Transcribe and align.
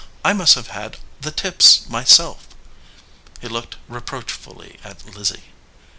I 0.25 0.33
must 0.33 0.55
have 0.55 0.69
had 0.69 0.97
the 1.19 1.29
tips 1.29 1.87
my 1.87 2.03
self." 2.03 2.47
He 3.39 3.47
looked 3.47 3.75
reproachfully 3.87 4.79
at 4.83 5.05
"Lizzie. 5.15 5.43